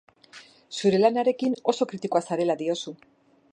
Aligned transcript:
Zure 0.77 1.01
lanarekin 1.01 1.53
oso 1.73 1.89
kritikoa 1.93 2.25
zarela 2.31 2.59
diozu. 2.65 2.95